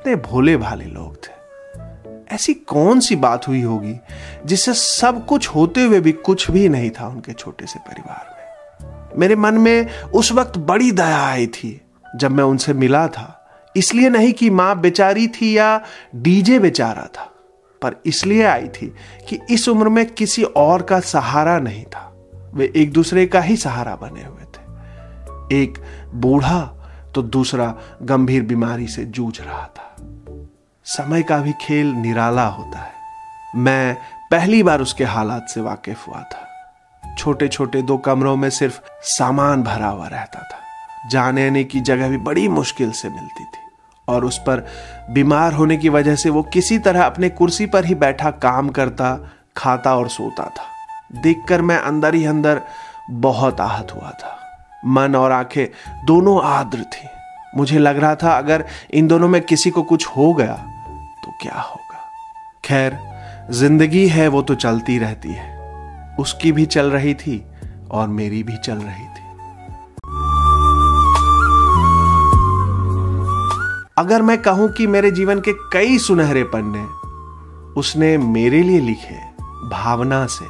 इतने 0.00 0.16
भोले 0.16 0.56
भाले 0.56 0.84
लोग 0.84 1.16
थे। 1.16 1.40
ऐसी 2.34 2.54
कौन 2.54 3.00
सी 3.00 3.16
बात 3.16 3.48
हुई 3.48 3.62
होगी 3.62 3.96
जिससे 4.46 4.74
सब 4.74 5.26
कुछ 5.26 5.48
होते 5.48 5.82
हुए 5.82 6.00
भी 6.00 6.12
कुछ 6.12 6.50
भी 6.50 6.68
नहीं 6.68 6.90
था 6.90 7.06
उनके 7.06 7.32
छोटे 7.32 7.66
से 7.66 7.78
परिवार 7.78 8.26
में? 8.30 8.40
मेरे 9.16 9.36
मन 9.36 9.54
में 9.54 10.00
उस 10.00 10.32
वक्त 10.32 10.58
बड़ी 10.58 10.92
दया 10.92 11.24
आई 11.24 11.46
थी 11.46 11.80
जब 12.16 12.30
मैं 12.30 12.44
उनसे 12.44 12.72
मिला 12.72 13.08
था। 13.08 13.39
इसलिए 13.76 14.08
नहीं 14.10 14.32
कि 14.32 14.50
माँ 14.50 14.80
बेचारी 14.80 15.26
थी 15.28 15.56
या 15.58 15.80
डीजे 16.14 16.58
बेचारा 16.58 17.06
था, 17.14 17.24
पर 17.82 17.96
इसलिए 18.06 18.44
आई 18.44 18.68
थी 18.68 18.86
कि 19.28 19.38
इस 19.50 19.68
उम्र 19.68 19.88
में 19.88 20.04
किसी 20.06 20.42
और 20.42 20.82
का 20.82 21.00
सहारा 21.00 21.58
नहीं 21.58 21.84
था। 21.84 22.06
वे 22.54 22.72
एक 22.76 22.92
दूसरे 22.92 23.26
का 23.26 23.40
ही 23.40 23.56
सहारा 23.56 23.96
बने 23.96 24.24
हुए 24.24 24.44
थे। 24.44 25.62
एक 25.62 25.78
बूढ़ा 26.14 26.60
तो 27.14 27.22
दूसरा 27.22 27.74
गंभीर 28.02 28.42
बीमारी 28.42 28.86
से 28.86 29.04
जूझ 29.04 29.40
रहा 29.40 29.66
था। 29.66 29.96
समय 30.86 31.22
का 31.22 31.38
भी 31.38 31.52
खेल 31.62 31.86
निराला 31.86 32.46
होता 32.46 32.78
है। 32.78 32.92
मैं 33.56 33.96
पहली 34.30 34.62
बार 34.62 34.80
उसके 34.80 35.04
हालात 35.04 35.46
से 35.48 35.60
वाकिफ 35.60 36.06
हुआ 36.08 36.22
था। 36.22 36.46
छोटे 37.18 37.48
छोटे 37.48 37.82
दो 37.82 37.96
कमरों 37.98 38.36
में 38.36 38.50
सिर्फ़ 38.50 38.80
सामान 39.02 39.62
भरा 39.62 39.88
हुआ 39.88 40.08
रहता 40.08 40.42
था। 40.42 40.58
जाने 41.08 41.46
आने 41.46 41.64
की 41.64 41.80
जगह 41.80 42.08
भी 42.08 42.16
बड़ी 42.18 42.48
मुश्किल 42.48 42.90
से 42.90 43.08
मिलती 43.08 43.44
थी। 43.44 43.59
और 44.10 44.24
उस 44.24 44.38
पर 44.38 44.66
बीमार 45.10 45.52
होने 45.52 45.76
की 45.76 45.88
वजह 45.88 46.14
से 46.14 46.30
वो 46.30 46.42
किसी 46.42 46.78
तरह 46.78 47.02
अपने 47.02 47.28
कुर्सी 47.28 47.66
पर 47.66 47.84
ही 47.84 47.94
बैठा 47.94 48.30
काम 48.30 48.68
करता, 48.68 49.16
खाता 49.56 49.94
और 49.96 50.08
सोता 50.08 50.44
था। 50.44 51.20
देखकर 51.22 51.62
मैं 51.62 51.78
अंदर 51.78 52.14
ही 52.14 52.24
अंदर 52.24 52.60
बहुत 53.10 53.60
आहत 53.60 53.92
हुआ 53.92 54.10
था। 54.10 54.36
मन 54.86 55.14
और 55.14 55.32
आँखें 55.32 55.66
दोनों 56.06 56.40
आर्द्र 56.42 56.78
थी। 56.78 57.08
मुझे 57.56 57.78
लग 57.78 57.98
रहा 57.98 58.14
था, 58.14 58.32
अगर 58.32 58.64
इन 58.90 59.06
दोनों 59.06 59.28
में 59.28 59.40
किसी 59.42 59.70
को 59.70 59.82
कुछ 59.82 60.06
हो 60.06 60.32
गया 60.34 60.54
तो 61.24 61.32
क्या 61.42 61.60
होगा? 61.60 61.98
खैर, 62.64 62.98
ज़िंदगी 63.50 64.06
है, 64.08 64.28
वो 64.28 64.42
तो 64.42 64.54
चलती 64.54 64.98
रहती 64.98 65.32
है। 65.32 66.16
उसकी 66.18 66.52
भी 66.52 66.66
चल 66.66 66.90
रही 66.90 67.14
थी 67.14 67.44
और 67.90 68.08
मेरी 68.08 68.42
भी 68.42 68.56
चल 68.56 68.74
रही 68.74 69.04
थी 69.04 69.09
अगर 74.00 74.22
मैं 74.22 74.42
कहूँ 74.42 74.72
कि 74.72 74.86
मेरे 74.86 75.10
जीवन 75.10 75.40
के 75.40 75.52
कई 75.52 75.98
सुनहरे 75.98 76.44
पन्ने 76.44 76.84
उसने 77.80 78.18
मेरे 78.18 78.62
लिए 78.62 78.80
लिखे 78.80 79.14
भावना 79.68 80.26
से, 80.26 80.46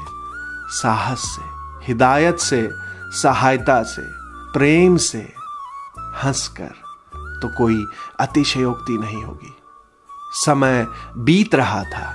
साहस 0.68 1.18
से, 1.18 1.42
हिदायत 1.86 2.38
से, 2.38 2.68
सहायता 3.22 3.82
से, 3.82 4.02
प्रेम 4.52 4.96
से, 4.96 5.32
हंसकर 6.24 6.70
तो 7.16 7.56
कोई 7.56 7.84
अतिशयोक्ति 8.20 8.92
नहीं 8.92 9.24
होगी। 9.24 9.56
समय 10.32 10.86
बीत 11.16 11.54
रहा 11.54 11.84
था। 11.84 12.14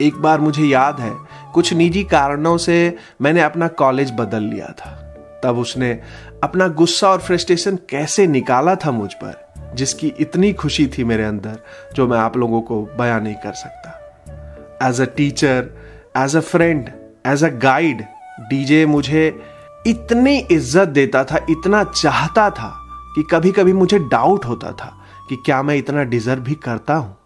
एक 0.00 0.16
बार 0.22 0.40
मुझे 0.40 0.64
याद 0.64 1.00
है, 1.00 1.16
कुछ 1.54 1.72
निजी 1.72 2.04
कारणों 2.04 2.56
से 2.56 2.96
मैंने 3.22 3.40
अपना 3.40 3.68
कॉलेज 3.68 4.12
बदल 4.14 4.42
लिया 4.42 4.66
था। 4.66 4.90
तब 5.44 5.58
उसने 5.58 6.02
अपना 6.44 6.68
गुस्सा 6.68 7.10
और 7.10 7.18
फ्रस्ट्रेशन 7.18 7.76
कैसे 7.76 8.26
निकाला 8.26 8.74
था 8.74 8.90
मुझ 8.90 9.12
पर? 9.12 9.43
जिसकी 9.74 10.12
इतनी 10.18 10.52
खुशी 10.52 10.86
थी 10.86 11.04
मेरे 11.04 11.24
अंदर, 11.24 11.58
जो 11.94 12.06
मैं 12.06 12.18
आप 12.18 12.36
लोगों 12.36 12.60
को 12.60 12.82
बयान 12.98 13.22
नहीं 13.22 13.34
कर 13.34 13.52
सकता। 13.52 14.88
As 14.88 15.00
a 15.00 15.04
teacher 15.04 15.70
as 16.16 16.36
a 16.36 16.40
friend 16.40 16.90
as 17.26 17.44
a 17.44 17.48
guide 17.48 18.02
DJ 18.40 18.86
मुझे 18.86 19.40
इतनी 19.86 20.36
इज़्ज़त 20.38 20.88
देता 20.88 21.24
था, 21.24 21.46
इतना 21.50 21.84
चाहता 21.84 22.50
था 22.50 22.72
कि 23.16 23.22
कभी 23.22 23.50
कभी 23.52 23.72
मुझे 23.72 23.98
डाउट 23.98 24.44
होता 24.44 24.72
था 24.72 24.92
कि 25.28 25.36
क्या 25.36 25.62
मैं 25.62 25.76
इतना 25.76 26.02
डिजर्व 26.04 26.42
भी 26.42 26.54
करता 26.54 26.94
हूँ। 26.94 27.16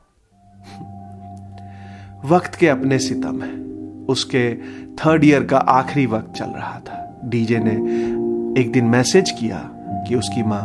वक्त 2.24 2.54
के 2.54 2.68
अपने 2.68 2.98
सितम 2.98 3.42
है। 3.42 3.52
उसके 4.06 4.54
थर्ड 4.94 5.24
ईयर 5.24 5.44
का 5.44 5.58
आखिरी 5.58 6.06
वक्त 6.06 6.32
चल 6.36 6.50
रहा 6.50 6.78
था। 6.80 7.20
डीजे 7.24 7.58
ने 7.58 7.72
एक 8.60 8.72
दिन 8.72 8.84
मैसेज 8.84 9.30
किया 9.30 9.58
कि 10.08 10.14
उसकी 10.14 10.42
माँ 10.42 10.64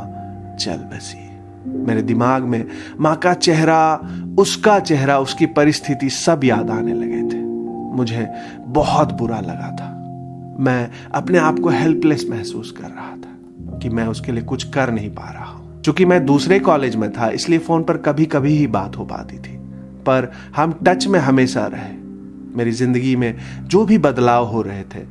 चल 0.60 0.78
बसी। 0.94 1.23
मेरे 1.66 2.02
दिमाग 2.02 2.44
में 2.44 2.66
माँ 3.00 3.16
का 3.16 3.34
चेहरा, 3.34 4.10
उसका 4.40 4.80
चेहरा, 4.80 5.20
उसकी 5.20 5.46
परिस्थिति 5.46 6.10
सब 6.10 6.44
याद 6.44 6.70
आने 6.70 6.94
लगे 6.94 7.22
थे। 7.34 7.42
मुझे 7.96 8.28
बहुत 8.60 9.12
बुरा 9.12 9.40
लगा 9.40 9.72
था। 9.72 9.90
मैं 10.60 10.92
अपने 11.14 11.38
आप 11.38 11.60
को 11.60 11.70
हेल्पलेस 11.70 12.26
महसूस 12.30 12.72
कर 12.72 12.88
रहा 12.88 13.16
था 13.16 13.78
कि 13.78 13.90
मैं 13.90 14.08
उसके 14.08 14.32
लिए 14.32 14.44
कुछ 14.44 14.64
कर 14.64 14.92
नहीं 14.92 15.10
पा 15.10 15.32
रहा 15.32 15.46
हूँ। 15.46 15.82
चूँकि 15.82 16.06
मैं 16.06 16.26
दूसरे 16.26 16.60
कॉलेज 16.60 16.96
में 16.96 17.12
था, 17.12 17.30
इसलिए 17.30 17.60
फ़ोन 17.60 17.84
पर 17.84 17.98
कभी 17.98 18.26
कभी 18.26 18.58
ही 18.58 18.68
बात 18.68 18.98
हो 18.98 19.06
पाती 19.06 19.38
थी। 19.38 19.58
पर 20.06 20.32
हम 20.56 20.80
टच 20.84 21.08
में 21.08 21.20
हमेशा 21.20 21.68
रहे। 21.68 21.94
मेरी 22.58 22.72
ज़िंदगी 22.72 23.16
में 23.16 23.38
जो 23.64 23.86
भी 23.86 23.98
बदलाव 23.98 24.46
हो 24.46 24.62
रहे 24.62 24.84
थे, 24.84 25.06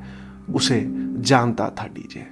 उसे 0.54 0.84
जानता 1.18 1.68
था 1.68 1.86
डीजे। 1.86 2.26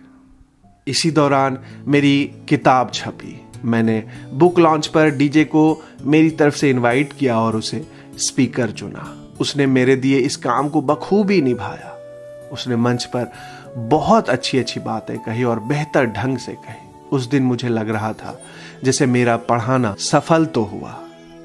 इसी 0.87 1.11
दौरान 1.11 1.59
मेरी 1.87 2.31
किताब 2.49 2.91
छपी। 2.95 3.41
मैंने 3.65 4.05
बुक 4.33 4.59
लॉन्च 4.59 4.87
पर 4.87 5.11
डीजे 5.11 5.45
को 5.45 5.83
मेरी 6.03 6.31
तरफ़ 6.31 6.57
से 6.57 6.71
इनवाइट 6.71 7.13
किया 7.13 7.41
और 7.41 7.57
उसे 7.57 7.87
स्पीकर 8.17 8.71
चुना। 8.71 9.33
उसने 9.41 9.67
मेरे 9.67 9.97
दिए 9.97 10.19
इस 10.19 10.37
काम 10.37 10.69
को 10.69 10.83
बखूबी 10.83 11.43
निभाया। 11.43 11.97
उसने 12.53 12.77
मंच 12.77 13.05
पर 13.05 13.33
बहुत 13.77 14.31
अच्छी 14.31 14.59
अच्छी 14.59 14.81
बातें 14.81 15.19
कही 15.19 15.45
और 15.45 15.61
बेहतर 15.61 16.05
ढंग 16.05 16.39
से 16.39 16.53
कही। 16.53 17.09
उस 17.13 17.27
दिन 17.27 17.43
मुझे 17.43 17.69
लग 17.69 17.91
रहा 17.91 18.13
था 18.13 18.43
जैसे 18.85 19.07
मेरा 19.07 19.37
पढ़ाना 19.37 19.95
सफल 19.99 20.47
तो 20.47 20.63
हुआ। 20.63 21.01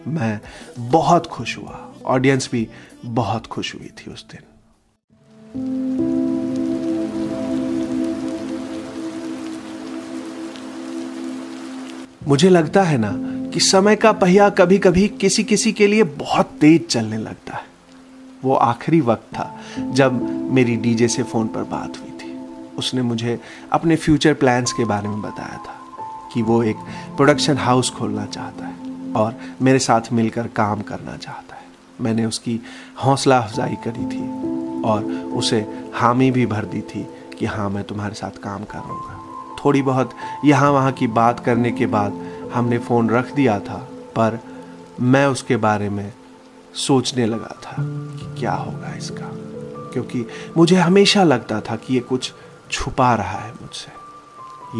मैं 0.08 0.40
बहुत 0.80 1.28
खुश 1.28 1.58
हुआ। 1.58 1.92
ऑडियंस 2.06 2.50
भी 2.52 2.68
बहुत 3.06 3.48
खुश 3.48 3.76
हुई 3.76 3.92
थी 4.00 4.12
उस 4.12 4.26
दिन। 4.28 4.42
मुझे 12.28 12.50
लगता 12.50 12.84
है 12.84 12.98
ना 12.98 13.12
कि 13.50 13.60
समय 13.60 13.96
का 13.96 14.12
पहिया 14.12 14.50
कभी 14.50 14.78
कभी 14.78 15.08
किसी 15.08 15.44
किसी 15.44 15.72
के 15.72 15.88
लिए 15.88 16.04
बहुत 16.04 16.46
तेज 16.62 16.88
चलने 16.88 17.18
लगता 17.18 17.54
है। 17.54 17.64
वो 18.44 18.54
आखिरी 18.54 19.02
वक्त 19.02 19.28
था 19.34 19.60
जब 19.92 20.22
मेरी 20.52 20.76
डीजे 20.76 21.08
से 21.08 21.24
फ़ोन 21.24 21.48
पर 21.48 21.64
बात 21.64 21.98
हुई 21.98 22.12
थी। 22.12 22.32
उसने 22.78 23.02
मुझे 23.02 23.40
अपने 23.72 23.96
फ्यूचर 23.96 24.34
प्लान्स 24.34 24.72
के 24.72 24.86
बारे 24.86 25.08
में 25.08 25.22
बताया 25.22 25.58
था 25.58 25.78
कि 26.34 26.42
वो 26.42 26.62
एक 26.64 26.76
प्रोडक्शन 27.16 27.58
हाउस 27.58 27.90
खोलना 27.90 28.26
चाहता 28.26 28.66
है 28.66 28.76
और 29.14 29.36
मेरे 29.62 29.80
साथ 29.80 30.12
मिलकर 30.14 30.48
काम 30.48 30.82
करना 30.82 31.18
चाहता 31.18 31.56
है। 31.56 31.64
मैंने 32.02 32.26
उसकी 32.26 32.60
हौसला 33.04 33.38
अफजाई 33.38 33.76
करी 33.88 34.06
थी 34.06 34.24
और 34.82 35.04
उसे 35.34 35.66
हामी 35.94 36.32
भी 36.32 36.46
भर 36.46 36.66
दी 36.66 36.82
थी 36.82 37.08
कि 37.40 37.46
हाँ 37.46 37.70
मैं 37.70 37.84
तुम्हारे 37.84 38.16
साथ 38.16 38.42
काम 38.44 38.64
करूँगा 38.64 39.15
थोड़ी 39.66 39.82
बहुत 39.82 40.10
यहाँ 40.46 40.72
वहाँ 40.72 40.92
की 40.92 41.08
बात 41.08 41.40
करने 41.40 41.72
के 41.72 41.86
बाद 41.86 42.22
हमने 42.54 42.78
फ़ोन 42.78 43.10
रख 43.10 43.34
दिया 43.34 43.60
था, 43.60 43.78
पर 44.16 44.40
मैं 45.00 45.26
उसके 45.28 45.58
बारे 45.58 45.90
में 45.90 46.14
सोचने 46.76 47.26
लगा 47.26 47.56
था 47.64 47.76
कि 47.80 48.40
क्या 48.40 48.54
होगा 48.54 48.94
इसका। 48.98 49.30
क्योंकि 49.94 50.26
मुझे 50.58 50.76
हमेशा 50.76 51.24
लगता 51.24 51.62
था 51.62 51.76
कि 51.76 51.94
ये 51.94 52.00
कुछ 52.00 52.34
छुपा 52.72 53.16
रहा 53.16 53.38
है 53.40 53.52
मुझसे, 53.52 53.92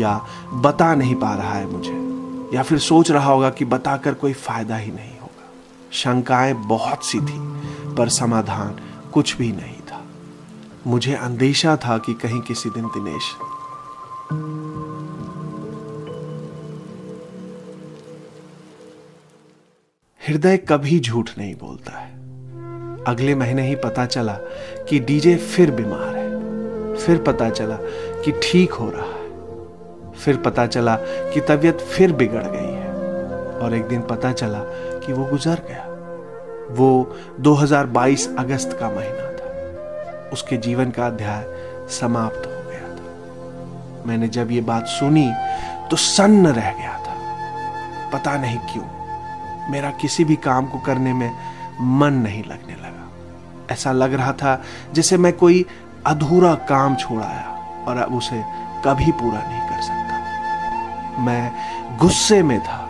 या 0.02 0.26
बता 0.54 0.96
नहीं 0.96 1.16
पा 1.16 1.34
रहा 1.36 1.54
है 1.54 1.66
मुझे, 1.66 2.58
या 2.58 2.64
फिर 2.64 2.80
सोच 2.80 3.12
रहा 3.12 3.32
होगा 3.32 3.50
कि 3.50 3.66
बताकर 3.66 4.14
कोई 4.14 4.34
फ़ायदा 4.34 4.78
ही 4.78 4.92
नहीं 4.92 5.20
होगा। 5.20 5.48
शंकाएँ 5.92 6.54
बहुत 6.54 7.06
सी 7.06 7.20
थी, 7.20 7.40
पर 7.96 8.10
समाधान 8.10 8.80
कुछ 9.14 9.38
भी 9.38 9.52
नहीं 9.52 9.80
था। 9.82 10.04
मुझे 10.88 11.14
अंदेशा 11.14 11.76
था 11.76 11.98
कि 11.98 12.14
कहीं 12.14 12.42
किसी 12.42 12.70
दिन 12.70 12.88
दिनेश 12.88 13.32
हृदय 20.28 20.58
कभी 20.58 21.00
झूठ 21.00 21.30
नहीं 21.38 21.56
बोलता 21.56 22.00
है। 22.00 22.12
अगले 23.04 23.36
महीने 23.36 23.68
ही 23.68 23.76
पता 23.76 24.06
चला 24.06 24.34
कि 24.90 25.00
डीजे 25.00 25.36
फिर 25.36 25.72
बीमार 25.72 26.16
है। 26.16 26.26
फिर 26.96 27.18
पता 27.18 27.50
चला 27.50 27.78
कि 28.22 28.40
ठीक 28.44 28.74
हो 28.74 28.92
रहा 28.96 29.06
है। 29.06 29.30
फिर 30.12 30.38
पता 30.38 30.68
चला 30.68 30.98
कि 31.02 31.40
तबीयत 31.40 31.78
फिर 31.78 32.14
बिगड़ 32.14 32.44
गई 32.44 32.74
है। 32.74 32.92
और 33.60 33.74
एक 33.76 33.84
दिन 33.84 34.02
पता 34.02 34.32
चला 34.32 34.60
कि 35.00 35.14
वो 35.14 35.26
गुजर 35.26 35.56
गया। 35.56 35.86
वो 36.72 37.16
2022 37.40 38.36
अगस्त 38.38 38.78
का 38.80 38.90
महीना 38.90 39.32
था। 39.32 39.50
उसके 40.34 40.58
जीवन 40.58 40.90
का 40.90 41.08
अध्याय 41.08 41.46
समाप्त 41.90 42.46
हो 42.46 42.70
गया 42.70 42.96
था। 42.96 43.24
मैंने 44.08 44.28
जब 44.28 44.52
ये 44.52 44.62
बात 44.62 44.86
सुनी 44.86 45.32
तो 45.92 45.96
सन्न 45.96 46.48
रह 46.48 46.72
गया 46.72 46.98
था। 46.98 47.16
पता 48.14 48.38
नहीं 48.38 48.58
क्यों। 48.58 48.95
मेरा 49.70 49.92
किसी 49.92 50.24
भी 50.24 50.36
काम 50.36 50.66
को 50.66 50.80
करने 50.80 51.14
में 51.14 51.32
मन 51.82 52.14
नहीं 52.14 52.44
लगने 52.44 52.74
लगा। 52.74 53.12
ऐसा 53.74 53.92
लग 53.92 54.14
रहा 54.14 54.34
था 54.34 54.64
जैसे 54.94 55.18
मैं 55.18 55.34
कोई 55.34 55.66
अधूरा 56.06 56.56
काम 56.56 56.96
छोड़ाया 56.96 57.76
और 57.88 57.98
अब 57.98 58.16
उसे 58.16 58.44
कभी 58.86 59.12
पूरा 59.12 59.40
नहीं 59.40 59.62
कर 59.62 59.82
सकता। 59.82 61.22
मैं 61.22 61.52
गुस्से 61.98 62.44
में 62.44 62.60
था। 62.60 62.90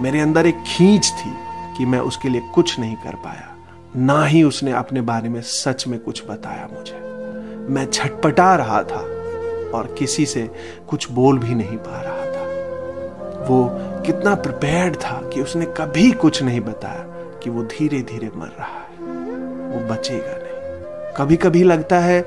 मेरे 0.00 0.20
अंदर 0.20 0.46
एक 0.46 0.62
खींच 0.66 1.12
थी 1.12 1.34
कि 1.78 1.86
मैं 1.86 1.98
उसके 1.98 2.28
लिए 2.28 2.40
कुछ 2.40 2.78
नहीं 2.78 2.96
कर 2.96 3.14
पाया। 3.14 3.50
ना 3.96 4.24
ही 4.24 4.42
उसने 4.42 4.72
अपने 4.72 5.00
बारे 5.00 5.28
में 5.28 5.40
सच 5.40 5.86
में 5.86 6.00
कुछ 6.00 6.22
बताया 6.30 6.68
मुझे। 6.72 6.98
मैं 7.74 7.90
छटपटा 7.90 8.56
रहा 8.56 8.82
था 8.82 9.00
और 9.78 9.94
किसी 9.98 10.26
से 10.26 10.50
कुछ 10.88 11.10
बोल 11.10 11.38
भी 11.38 11.54
नहीं 11.54 11.76
पा 11.76 12.00
रहा 12.00 12.24
था। 12.24 12.44
वो 13.48 13.64
कितना 14.06 14.34
प्रिपेयर्ड 14.34 14.96
था 14.96 15.20
कि 15.34 15.42
उसने 15.42 15.66
कभी 15.66 16.10
कुछ 16.12 16.42
नहीं 16.42 16.60
बताया 16.60 17.04
कि 17.42 17.50
वो 17.50 17.62
धीरे 17.62 18.00
धीरे 18.02 18.30
मर 18.36 18.46
रहा 18.46 18.66
है। 18.66 18.96
वो 19.70 19.80
बचेगा 19.88 20.32
नहीं। 20.32 21.14
कभी 21.16 21.36
कभी 21.36 21.62
लगता 21.62 21.98
है 21.98 22.24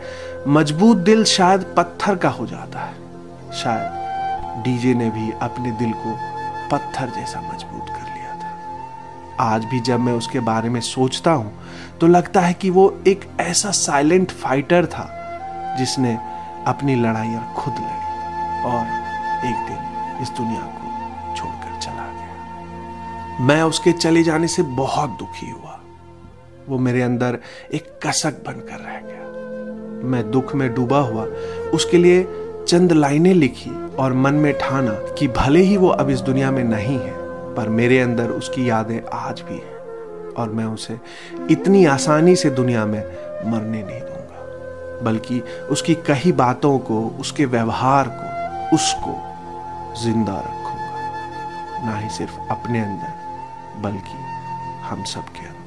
मज़बूत 0.48 0.98
दिल 0.98 1.24
शायद 1.24 1.64
पत्थर 1.78 2.16
का 2.16 2.30
हो 2.30 2.46
जाता 2.48 2.80
है। 2.80 3.52
शायद 3.54 4.64
डीजे 4.64 4.94
ने 4.94 5.10
भी 5.10 5.32
अपने 5.42 5.72
दिल 5.72 5.92
को 5.92 6.18
पत्थर 6.72 7.10
जैसा 7.10 7.42
मज़बूत 7.42 7.90
कर 7.90 8.04
लिया 8.04 8.36
था। 8.36 9.54
आज 9.54 9.66
भी 9.66 9.80
जब 9.80 10.00
मैं 10.00 10.14
उसके 10.14 10.40
बारे 10.40 10.70
में 10.70 10.82
सोचता 10.82 11.32
हूँ 11.32 11.54
तो 12.02 12.08
लगता 12.08 12.42
है 12.42 12.54
कि 12.54 12.70
वो 12.70 12.90
एक 13.08 13.30
ऐसा 13.40 13.72
साइलेंट 13.72 14.32
फाइटर 14.32 14.86
था 14.86 15.08
जिसने 15.80 16.18
अपनी 16.68 16.96
लड़ाइयाँ 16.96 17.54
खुद 17.58 17.74
लड़ी 17.74 18.66
और 18.66 18.84
एक 19.46 19.68
दिन 19.68 20.22
इस 20.22 20.30
दुनिया 20.30 20.62
मैं 23.42 23.62
उसके 23.64 23.92
चले 23.92 24.24
जाने 24.24 24.48
से 24.48 24.62
बहुत 24.62 25.10
दुखी 25.10 25.50
हुआ। 25.52 25.80
वो 26.70 26.78
मेरे 26.78 27.02
अंदर 27.02 27.38
एक 27.74 28.00
कसक 28.06 28.32
बनकर 28.32 28.80
रह 28.80 29.00
गया। 29.00 30.10
मैं 30.10 30.32
दुख 30.32 30.56
में 30.56 30.74
डूबा 30.74 31.00
हुआ। 31.00 31.24
उसके 31.74 31.98
लिए 31.98 32.28
चंद 32.68 32.92
लाइनें 32.92 33.34
लिखी 33.34 33.96
और 33.96 34.14
मन 34.14 34.34
में 34.34 34.54
ठाना 34.54 34.92
कि 34.92 35.28
भले 35.28 35.60
ही 35.60 35.78
वो 35.78 35.88
अब 35.88 36.10
इस 36.10 36.20
दुनिया 36.20 36.52
में 36.52 36.64
नहीं 36.64 37.00
है, 37.00 37.14
पर 37.56 37.70
मेरे 37.70 38.00
अंदर 38.00 38.30
उसकी 38.30 38.70
यादें 38.70 39.02
आज 39.14 39.42
भी 39.42 39.56
हैं 39.56 39.78
और 40.34 40.50
मैं 40.50 40.66
उसे 40.66 41.00
इतनी 41.52 41.86
आसानी 41.86 42.36
से 42.36 42.50
दुनिया 42.50 42.86
में 42.86 43.04
मरने 43.52 43.84
नहीं 43.84 44.00
दूँगा। 44.00 45.04
बल्कि 45.04 45.44
उसकी 45.72 45.96
कही 45.96 46.32
बातों 46.32 46.80
को, 46.80 47.08
उसके 47.20 47.46
व्यवहार 47.46 48.08
को, 48.08 48.76
उसको 48.76 49.16
ज़िंदा 50.04 50.40
रखूँगा। 50.40 51.86
ना 51.86 51.98
ही 51.98 52.10
सिर्फ़ 52.10 52.40
अपने 52.52 52.80
अंदर। 52.80 53.17
बल्कि 53.78 54.18
हम 54.82 55.04
सब 55.04 55.22
के 55.22 55.40
अंदर। 55.40 55.58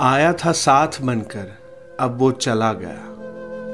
आया 0.00 0.32
था 0.32 0.52
साथ 0.52 0.88
बनकर, 1.02 1.58
अब 2.00 2.18
वो 2.18 2.32
चला 2.32 2.72
गया। 2.72 3.14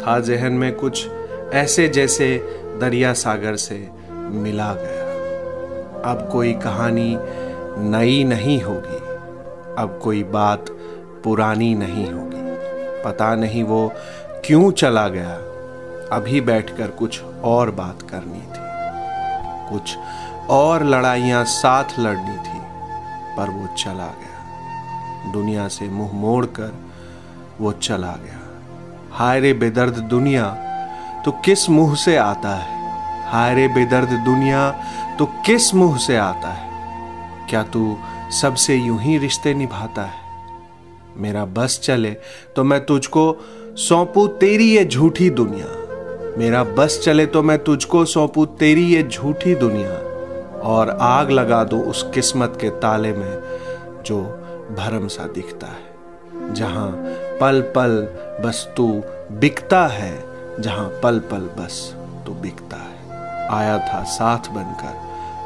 था 0.07 0.21
जहन 0.21 0.53
में 0.53 0.75
कुछ 0.75 1.09
ऐसे 1.53 1.89
जैसे 1.89 2.39
दरिया 2.81 3.13
सागर 3.13 3.57
से 3.57 3.91
मिला 4.11 4.75
गया। 4.75 5.11
अब 6.11 6.29
कोई 6.33 6.53
कहानी 6.53 7.19
नई 7.79 8.25
नहीं 8.25 8.63
होगी। 8.63 9.10
अब 9.79 10.01
कोई 10.03 10.23
बात 10.23 10.65
पुरानी 11.25 11.75
नहीं 11.75 12.07
होगी। 12.13 12.41
पता 13.05 13.35
नहीं 13.35 13.63
वो 13.65 13.93
क्यों 14.45 14.71
चला 14.73 15.09
गया। 15.09 15.35
अभी 16.17 16.41
बैठकर 16.41 16.89
कुछ 16.89 17.23
और 17.45 17.71
बात 17.71 18.03
करनी 18.03 18.41
थी। 18.41 18.69
कुछ 19.71 19.97
और 20.51 20.85
लड़ाइयाँ 20.85 21.45
साथ 21.45 21.85
लड़नी 21.99 22.37
थी, 22.37 22.61
पर 23.37 23.51
वो 23.51 23.67
चला 23.77 24.07
गया। 24.07 25.33
दुनिया 25.33 25.69
से 25.69 25.89
मुँह 25.89 26.13
मोड़कर 26.13 26.75
वो 27.61 27.73
चला 27.73 28.13
गया। 28.13 28.41
हाय 29.13 29.41
रे 29.41 29.53
बेदर्द 29.53 29.99
दुनिया 29.99 30.49
तो 31.25 31.33
किस 31.33 31.69
मुँह 31.71 31.95
से 31.95 32.17
आता 32.17 32.55
है? 32.55 32.79
हाय 33.33 33.55
रे 33.55 33.69
बेदर्द 33.69 34.09
दुनिया 34.09 34.71
तो 35.19 35.27
किस 35.27 35.75
मुँह 35.75 35.99
से 35.99 36.17
आता 36.17 36.49
है? 36.49 36.71
क्या 37.51 37.63
तू 37.63 37.97
सबसे 38.31 38.75
यूँ 38.77 39.01
ही 39.01 39.19
रिश्ते 39.19 39.55
निभाता 39.55 40.03
है। 40.03 40.29
मेरा 41.17 41.45
बस 41.45 41.81
चले 41.85 42.11
तो 42.57 42.65
मैं 42.65 42.85
तुझको 42.87 43.37
सौंपू 43.79 44.27
तेरी 44.27 44.65
ये 44.65 44.85
झूठी 44.85 45.31
दुनिया। 45.31 45.67
मेरा 46.39 46.65
बस 46.65 47.01
चले 47.05 47.27
तो 47.27 47.43
मैं 47.43 47.59
तुझको 47.65 48.05
सौंपू 48.05 48.45
तेरी 48.47 48.85
ये 48.85 49.03
झूठी 49.03 49.55
दुनिया। 49.55 49.91
और 50.61 50.91
आग 50.91 51.31
लगा 51.31 51.63
दो 51.65 51.79
उस 51.81 52.03
किस्मत 52.15 52.59
के 52.61 52.71
ताले 52.71 53.13
में 53.13 54.03
जो 54.07 54.21
भरम 54.79 55.09
सा 55.09 55.27
दिखता 55.27 55.67
है। 55.67 56.55
जहाँ 56.55 56.91
पल 57.41 57.61
पल 57.77 58.03
बस 58.45 58.69
तू 58.77 58.89
बिकता 59.33 59.87
है, 59.87 60.13
जहाँ 60.61 60.89
पल 61.03 61.19
पल 61.19 61.49
बस 61.59 61.95
तू 62.27 62.33
बिकता 62.33 62.77
है। 62.77 63.49
आया 63.51 63.79
था 63.79 64.03
साथ 64.05 64.51
बनकर, 64.51 64.95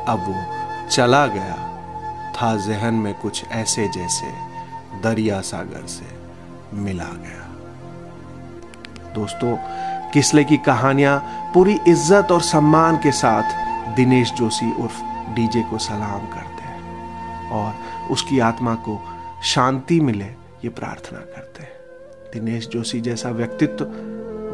अब 0.08 0.18
वो 0.18 0.88
चला 0.88 1.26
गया। 1.26 1.70
था 2.36 2.56
जहन 2.56 2.94
में 2.94 3.14
कुछ 3.14 3.44
ऐसे 3.52 3.88
जैसे 3.88 4.32
दरिया 5.02 5.40
सागर 5.40 5.86
से 5.86 6.06
मिला 6.76 7.10
गया। 7.24 7.42
दोस्तों, 9.14 9.56
किसले 10.12 10.44
की 10.44 10.56
कहानियाँ 10.56 11.18
पूरी 11.54 11.78
इज़्ज़त 11.88 12.32
और 12.32 12.40
सम्मान 12.42 12.96
के 12.96 13.12
साथ 13.12 13.94
दिनेश 13.96 14.32
जोशी 14.32 14.72
उर्फ़ 14.82 15.02
डीजे 15.34 15.62
को 15.62 15.78
सलाम 15.78 16.26
करते 16.26 16.62
हैं 16.62 17.50
और 17.52 18.10
उसकी 18.10 18.38
आत्मा 18.40 18.74
को 18.88 19.00
शांति 19.44 20.00
मिले 20.00 20.24
ये 20.64 20.68
प्रार्थना 20.70 21.18
करते 21.18 21.62
हैं। 21.62 21.72
दिनेश 22.32 22.68
जोशी 22.68 23.00
जैसा 23.00 23.30
व्यक्तित्व 23.30 23.84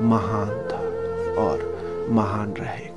महान 0.06 0.48
था 0.68 0.82
और 1.42 2.08
महान 2.10 2.54
रहे। 2.58 2.89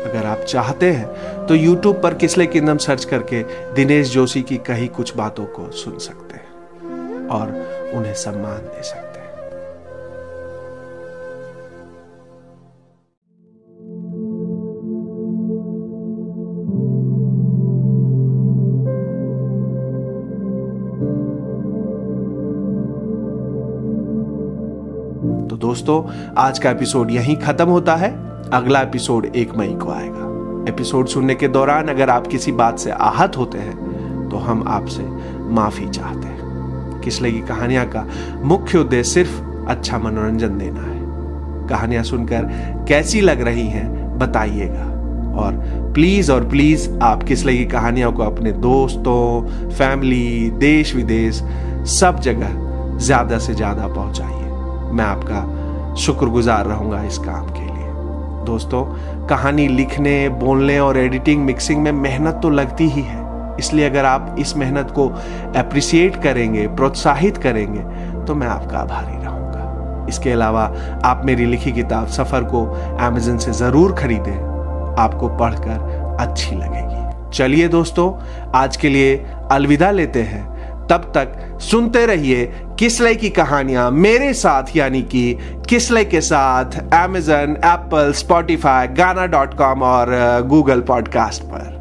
अगर 0.00 0.26
आप 0.26 0.38
चाहते 0.38 0.92
हैं 0.92 1.06
तो 1.46 1.56
YouTube 1.56 2.02
पर 2.02 2.14
किसले 2.14 2.46
किंगडम 2.46 2.76
सर्च 2.76 3.04
करके 3.04 3.42
दिनेश 3.74 4.12
जोशी 4.12 4.42
की 4.42 4.56
कही 4.56 4.86
कुछ 4.86 5.16
बातों 5.16 5.44
को 5.44 5.70
सुन 5.70 5.98
सकते 5.98 6.34
हैं 6.34 7.28
और 7.28 7.48
उन्हें 7.94 8.14
सम्मान 8.14 8.58
दे 8.58 8.82
सकते 8.82 9.20
हैं। 9.20 9.20
तो 25.48 25.56
दोस्तों, 25.56 26.32
आज 26.36 26.58
का 26.58 26.70
एपिसोड 26.70 27.10
यहीं 27.10 27.36
खत्म 27.36 27.68
होता 27.68 27.96
है। 27.96 28.29
अगला 28.52 28.80
एपिसोड 28.80 29.26
एक 29.26 29.54
मई 29.56 29.74
को 29.74 29.90
आएगा। 29.90 30.28
एपिसोड 30.68 31.06
सुनने 31.06 31.34
के 31.34 31.48
दौरान 31.48 31.88
अगर 31.88 32.10
आप 32.10 32.26
किसी 32.26 32.52
बात 32.52 32.78
से 32.78 32.90
आहत 32.90 33.36
होते 33.36 33.58
हैं 33.58 34.28
तो 34.30 34.36
हम 34.38 34.64
आपसे 34.68 35.02
माफ़ी 35.54 35.88
चाहते 35.88 36.26
हैं। 36.26 37.00
किसले 37.00 37.30
की 37.32 37.40
कहानियाँ 37.40 37.86
का 37.86 38.06
मुख्य 38.44 38.78
उद्देश्य 38.78 39.10
सिर्फ़ 39.10 39.68
अच्छा 39.68 39.98
मनोरंजन 39.98 40.58
देना 40.58 40.80
है। 40.80 41.68
कहानियाँ 41.68 42.02
सुनकर 42.02 42.48
कैसी 42.88 43.20
लग 43.20 43.40
रही 43.40 43.66
हैं, 43.68 44.18
बताइएगा। 44.18 44.84
और 45.36 45.54
प्लीज़ 45.94 46.32
और 46.32 46.48
प्लीज़ 46.48 46.88
आप 47.02 47.22
किसले 47.22 47.56
की 47.56 47.64
कहानियों 47.66 48.12
को 48.12 48.22
अपने 48.22 48.52
दोस्तों 48.52 49.70
फैमिली 49.70 50.50
देश 50.50 50.94
विदेश 50.94 51.42
सब 51.90 52.20
जगह 52.20 52.98
ज़्यादा 52.98 53.38
से 53.38 53.54
ज़्यादा 53.54 53.86
पहुंचाइए। 53.88 54.92
मैं 54.92 55.04
आपका 55.04 55.94
शुक्रगुजार 55.96 56.66
रहूँगा 56.66 57.02
इस 57.04 57.18
काम 57.18 57.46
के 57.48 57.69
दोस्तों, 58.50 58.84
कहानी 59.26 59.68
लिखने, 59.68 60.28
बोलने 60.28 60.78
और 60.80 60.98
एडिटिंग 60.98 61.44
मिक्सिंग 61.44 61.82
में 61.82 61.92
मेहनत 61.94 62.40
तो 62.42 62.50
लगती 62.50 62.88
ही 62.88 63.02
है। 63.02 63.28
इसलिए 63.58 63.88
अगर 63.88 64.04
आप 64.04 64.36
इस 64.38 64.56
मेहनत 64.56 64.90
को 64.90 65.08
अप्रिसिएट 65.56 66.22
करेंगे, 66.22 66.66
प्रोत्साहित 66.68 67.36
करेंगे 67.38 67.80
तो 68.26 68.34
मैं 68.34 68.46
आपका 68.46 68.78
आभारी 68.78 69.24
रहूँगा। 69.24 70.06
इसके 70.08 70.30
अलावा, 70.30 70.62
आप 71.04 71.22
मेरी 71.24 71.46
लिखी 71.46 71.72
किताब 71.72 72.06
सफ़र 72.08 72.44
को 72.44 72.64
अमेजन 73.00 73.38
से 73.38 73.52
ज़रूर 73.54 73.92
खरीदें। 73.92 74.96
आपको 74.98 75.28
पढ़कर 75.36 76.16
अच्छी 76.20 76.56
लगेगी। 76.56 76.88
चलिए 77.32 77.68
दोस्तों, 77.68 78.12
आज 78.54 78.76
के 78.76 78.88
लिए 78.88 79.16
अलविदा 79.50 79.90
लेते 79.90 80.22
हैं। 80.22 80.48
तब 80.88 81.02
तक 81.16 81.58
सुनते 81.60 82.04
रहिए 82.06 82.44
किसले 82.78 83.14
की 83.14 83.28
कहानियाँ 83.30 83.90
मेरे 83.90 84.32
साथ, 84.34 84.76
यानी 84.76 85.02
कि 85.02 85.38
किसले 85.70 86.04
के 86.04 86.20
साथ 86.20 86.76
Amazon 86.94 87.56
Apple 87.64 88.12
Spotify 88.18 88.88
Gaana 88.98 89.26
dot 89.34 89.54
com 89.58 89.82
और 89.82 90.08
गूगल 90.48 90.80
पॉडकास्ट 90.88 91.42
पर 91.42 91.79